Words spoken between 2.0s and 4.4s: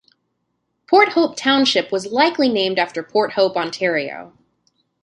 likely named after Port Hope, Ontario.